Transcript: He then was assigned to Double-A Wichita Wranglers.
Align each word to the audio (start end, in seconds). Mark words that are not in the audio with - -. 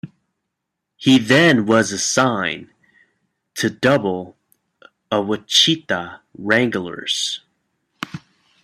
He 0.97 1.19
then 1.19 1.67
was 1.67 1.91
assigned 1.91 2.69
to 3.53 3.69
Double-A 3.69 5.21
Wichita 5.21 6.21
Wranglers. 6.35 7.41